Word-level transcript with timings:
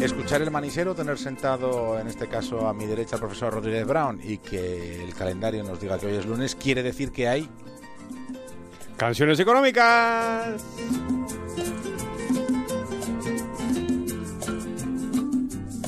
Escuchar 0.00 0.42
el 0.42 0.50
manisero, 0.50 0.94
tener 0.94 1.18
sentado 1.18 1.98
en 1.98 2.06
este 2.06 2.28
caso 2.28 2.68
a 2.68 2.74
mi 2.74 2.86
derecha 2.86 3.16
al 3.16 3.20
profesor 3.20 3.52
Rodríguez 3.52 3.86
Brown 3.86 4.20
y 4.22 4.38
que 4.38 5.04
el 5.04 5.14
calendario 5.14 5.64
nos 5.64 5.80
diga 5.80 5.98
que 5.98 6.06
hoy 6.06 6.16
es 6.16 6.26
lunes, 6.26 6.54
quiere 6.54 6.82
decir 6.82 7.10
que 7.12 7.28
hay 7.28 7.48
Canciones 8.98 9.38
económicas. 9.38 10.64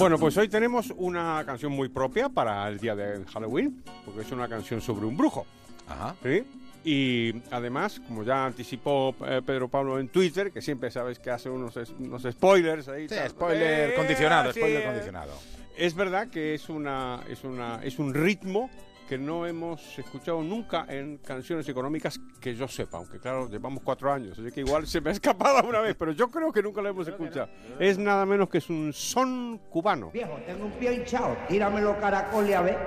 Bueno, 0.00 0.18
pues 0.18 0.34
hoy 0.38 0.48
tenemos 0.48 0.92
una 0.96 1.42
canción 1.44 1.72
muy 1.72 1.90
propia 1.90 2.30
para 2.30 2.66
el 2.68 2.78
día 2.78 2.96
de 2.96 3.22
Halloween, 3.26 3.82
porque 4.06 4.22
es 4.22 4.32
una 4.32 4.48
canción 4.48 4.80
sobre 4.80 5.04
un 5.04 5.14
brujo. 5.14 5.44
Ajá. 5.86 6.14
¿sí? 6.22 6.42
Y 6.82 7.34
además, 7.50 8.00
como 8.08 8.22
ya 8.24 8.46
anticipó 8.46 9.14
eh, 9.26 9.42
Pedro 9.44 9.68
Pablo 9.68 9.98
en 10.00 10.08
Twitter, 10.08 10.52
que 10.52 10.62
siempre 10.62 10.90
sabes 10.90 11.18
que 11.18 11.30
hace 11.30 11.50
unos, 11.50 11.76
es- 11.76 11.90
unos 11.98 12.22
spoilers 12.22 12.88
ahí. 12.88 13.10
Sí, 13.10 13.14
tal. 13.14 13.28
spoiler 13.28 13.90
Eh, 13.90 13.94
condicionado, 13.94 14.50
spoiler 14.54 14.86
condicionado. 14.86 15.32
Es 15.76 15.94
verdad 15.94 16.28
que 16.28 16.54
es 16.54 16.70
una 16.70 17.20
es 17.28 17.44
una 17.44 17.80
es 17.84 17.98
un 17.98 18.14
ritmo 18.14 18.70
que 19.10 19.18
no 19.18 19.44
hemos 19.44 19.98
escuchado 19.98 20.40
nunca 20.40 20.86
en 20.88 21.18
canciones 21.18 21.68
económicas 21.68 22.20
que 22.40 22.54
yo 22.54 22.68
sepa, 22.68 22.98
aunque 22.98 23.18
claro, 23.18 23.48
llevamos 23.50 23.82
cuatro 23.82 24.12
años, 24.12 24.38
así 24.38 24.52
que 24.52 24.60
igual 24.60 24.86
se 24.86 25.00
me 25.00 25.10
ha 25.10 25.12
escapado 25.12 25.58
alguna 25.58 25.80
vez, 25.80 25.96
pero 25.98 26.12
yo 26.12 26.30
creo 26.30 26.52
que 26.52 26.62
nunca 26.62 26.80
lo 26.80 26.90
hemos 26.90 27.08
escuchado. 27.08 27.48
Es 27.80 27.98
nada 27.98 28.24
menos 28.24 28.48
que 28.48 28.58
es 28.58 28.70
un 28.70 28.92
son 28.92 29.58
cubano. 29.68 30.12
Viejo, 30.12 30.38
tengo 30.46 30.66
un 30.66 30.70
pie 30.70 30.94
hinchado. 30.94 31.36
Tíramelo 31.48 31.98
caracol 31.98 32.48
y 32.48 32.52
a 32.52 32.60
ver. 32.60 32.78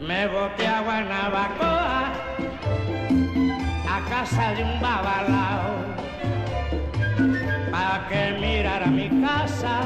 Me 0.00 0.26
boté 0.28 0.66
a 0.66 0.80
Guanabacoa, 0.80 1.75
casa 4.20 4.54
de 4.54 4.64
un 4.64 4.80
babalao, 4.80 5.74
para 7.70 8.08
que 8.08 8.38
mirara 8.40 8.86
mi 8.86 9.10
casa 9.20 9.82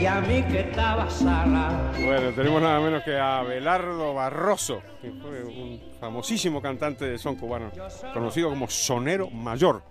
y 0.00 0.04
a 0.04 0.20
mí 0.20 0.42
que 0.42 0.60
estaba 0.62 1.08
salado. 1.08 1.92
Bueno, 2.04 2.32
tenemos 2.32 2.60
nada 2.60 2.80
menos 2.80 3.04
que 3.04 3.16
a 3.16 3.44
Belardo 3.44 4.14
Barroso, 4.14 4.82
que 5.00 5.12
fue 5.12 5.44
un 5.44 5.80
famosísimo 6.00 6.60
cantante 6.60 7.04
de 7.04 7.18
son 7.18 7.36
cubano, 7.36 7.70
conocido 8.12 8.50
como 8.50 8.68
Sonero 8.68 9.30
Mayor. 9.30 9.84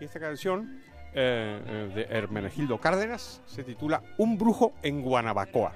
Y 0.00 0.04
esta 0.04 0.18
canción 0.18 0.80
eh, 1.12 1.60
eh, 1.66 1.92
de 1.94 2.02
Hermenegildo 2.04 2.80
Cárdenas 2.80 3.42
se 3.44 3.64
titula 3.64 4.02
Un 4.16 4.38
brujo 4.38 4.72
en 4.82 5.02
Guanabacoa. 5.02 5.72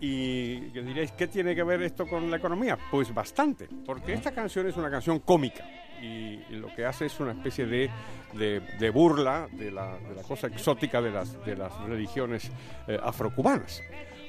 Y 0.00 0.60
diréis, 0.70 1.12
¿qué 1.12 1.26
tiene 1.26 1.54
que 1.54 1.62
ver 1.64 1.82
esto 1.82 2.06
con 2.06 2.30
la 2.30 2.36
economía? 2.36 2.78
Pues 2.90 3.12
bastante, 3.12 3.68
porque 3.84 4.12
esta 4.12 4.30
canción 4.32 4.66
es 4.68 4.76
una 4.76 4.90
canción 4.90 5.18
cómica 5.20 5.64
y, 6.00 6.38
lo 6.50 6.72
que 6.74 6.84
hace 6.86 7.06
es 7.06 7.18
una 7.20 7.32
especie 7.32 7.66
de, 7.66 7.90
de- 8.34 8.60
de 8.60 8.90
burla 8.90 9.48
de 9.52 9.70
la, 9.72 9.98
de 9.98 10.14
la 10.14 10.22
cosa 10.22 10.46
exótica 10.46 11.02
de 11.02 11.10
las, 11.10 11.44
de 11.44 11.56
las 11.56 11.76
religiones 11.82 12.50
eh, 12.86 12.98
afrocubanas. 13.02 13.82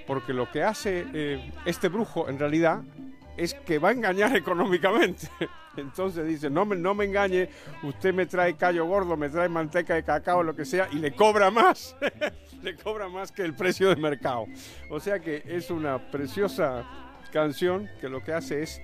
Porque 0.08 0.34
lo 0.34 0.50
que 0.52 0.64
hace 0.64 1.06
eh, 1.14 1.52
este 1.66 1.88
brujo 1.88 2.28
en 2.30 2.40
realidad 2.40 2.82
es 3.40 3.54
que 3.54 3.80
va 3.80 3.90
a 3.90 3.92
engañar 3.92 4.36
económicamente. 4.36 5.30
Entonces 5.78 6.28
dice, 6.28 6.50
no 6.50 6.66
me, 6.66 6.76
no 6.76 6.94
me 6.94 7.06
engañe, 7.06 7.50
usted 7.84 8.14
me 8.14 8.26
trae 8.26 8.56
callo 8.56 8.86
gordo, 8.86 9.16
me 9.16 9.30
trae 9.30 9.48
manteca 9.48 9.96
de 9.96 10.04
cacao, 10.04 10.44
lo 10.44 10.56
que 10.56 10.66
sea, 10.66 10.90
y 10.92 10.96
le 10.96 11.14
cobra 11.14 11.50
más. 11.52 11.96
le 12.62 12.76
cobra 12.76 13.08
más 13.08 13.32
que 13.32 13.44
el 13.44 13.56
precio 13.56 13.90
de 13.90 13.96
mercado. 13.96 14.46
O 14.90 15.00
sea 15.00 15.20
que 15.20 15.44
es 15.46 15.70
una 15.70 16.12
preciosa 16.12 16.86
canción 17.32 17.90
que 18.02 18.10
lo 18.10 18.24
que 18.24 18.34
hace 18.34 18.64
es 18.64 18.82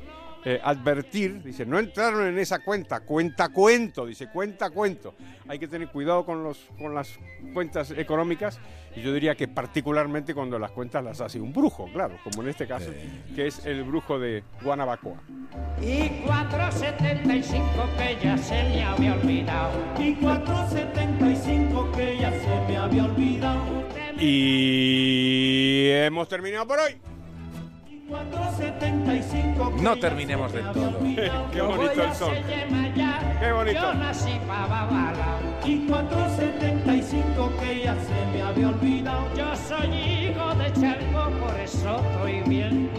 eh, 0.48 0.62
advertir, 0.64 1.42
dice, 1.42 1.66
no 1.66 1.80
entraron 1.80 2.28
en 2.28 2.38
esa 2.38 2.60
cuenta, 2.60 3.00
cuenta 3.00 3.50
cuento, 3.50 4.06
dice, 4.06 4.28
cuenta 4.28 4.70
cuento. 4.70 5.16
Hay 5.48 5.58
que 5.58 5.68
tener 5.68 5.88
cuidado 5.90 6.24
con, 6.24 6.44
los, 6.44 6.60
con 6.78 6.94
las 6.94 7.18
cuentas 7.52 7.90
económicas 7.90 8.60
y 8.96 9.02
yo 9.02 9.12
diría 9.12 9.34
que 9.34 9.48
particularmente 9.48 10.36
cuando 10.36 10.60
las 10.60 10.70
cuentas 10.70 11.04
las 11.04 11.20
hace 11.20 11.42
un 11.42 11.52
brujo, 11.52 11.90
claro, 11.92 12.20
como 12.24 12.44
en 12.44 12.50
este 12.50 12.68
caso, 12.68 12.92
que 13.36 13.48
es 13.48 13.66
el 13.66 13.84
brujo 13.84 14.20
de 14.20 14.44
Guanabacoa. 14.62 15.18
Y 15.82 16.10
475 16.28 17.66
que 17.98 18.18
ya 18.24 18.38
se 18.38 18.64
me 18.64 18.84
había 18.84 19.14
olvidado. 19.16 19.72
y 19.98 20.14
475 20.14 21.92
que 21.92 22.18
ya 22.20 22.30
se 22.30 22.66
me 22.68 22.78
había 22.78 23.06
olvidado. 23.06 23.84
Y 24.20 25.90
hemos 25.90 26.30
terminado 26.30 26.68
por 26.68 26.80
hoy. 26.80 27.15
Y 28.06 28.12
475 28.12 29.76
que 29.76 29.82
No 29.82 29.98
terminemos 29.98 30.52
se 30.52 30.58
de 30.58 30.64
me 30.64 30.74
todo. 30.74 31.00
Qué 31.52 31.62
bonito 31.62 32.04
el 32.04 32.14
son. 32.14 32.36
Qué 33.40 33.52
bonito. 33.52 33.82
Yo 33.82 33.94
nací 33.96 34.40
pa' 34.48 34.68
babalao. 34.68 35.40
Y 35.66 35.88
475 35.88 37.52
que 37.60 37.84
ya 37.84 37.96
se 37.96 38.26
me 38.32 38.44
había 38.44 38.70
olvidado. 38.70 39.36
Yo 39.36 39.56
soy 39.56 39.88
hijo 39.96 40.56
de 40.56 40.74
Chalco, 40.74 41.32
por 41.40 41.60
eso 41.60 41.96
estoy 41.96 42.42
bien 42.48 42.90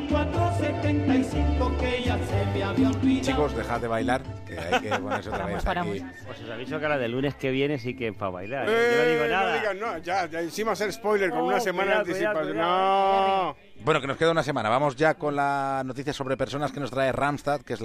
curado. 0.00 0.26
Y 0.26 0.76
475 0.80 1.76
que 1.78 2.02
ya 2.04 2.18
se 2.18 2.46
me 2.52 2.62
había 2.64 2.90
olvidado. 2.90 3.22
Chicos, 3.26 3.56
dejad 3.56 3.80
de 3.80 3.88
bailar, 3.88 4.22
que 4.46 4.58
hay 4.58 4.80
que 4.80 4.88
ponerse 4.98 5.28
otra 5.30 5.46
vez 5.46 5.66
aquí. 5.66 6.04
Pues 6.26 6.40
os 6.42 6.50
aviso 6.50 6.80
que 6.80 6.88
la 6.88 6.98
del 6.98 7.12
lunes 7.12 7.34
que 7.34 7.50
viene 7.50 7.78
sí 7.78 7.94
que 7.96 8.08
es 8.08 8.16
para 8.16 8.30
bailar. 8.30 8.68
¿eh? 8.68 8.72
Eh, 8.72 8.90
Yo 8.92 9.02
no 9.04 9.10
digo 9.10 9.26
nada. 9.36 9.52
No 9.52 9.58
digas, 9.60 9.76
no, 9.76 9.98
ya, 9.98 10.26
ya 10.26 10.40
encima 10.40 10.72
hacer 10.72 10.92
spoiler 10.92 11.30
con 11.30 11.40
No, 11.40 11.46
una 11.46 11.60
semana 11.60 11.92
de 11.92 11.98
anticipación. 11.98 12.56
No. 12.56 13.56
Bueno, 13.84 14.00
que 14.00 14.06
nos 14.06 14.16
queda 14.16 14.30
una 14.30 14.42
semana. 14.42 14.68
Vamos 14.68 14.96
ya 14.96 15.14
con 15.14 15.36
la 15.36 15.82
noticia 15.84 16.12
sobre 16.12 16.36
personas 16.36 16.72
que 16.72 16.80
nos 16.80 16.90
trae 16.90 17.12
Ramstad, 17.12 17.60
que 17.60 17.74
es 17.74 17.80
la 17.80 17.84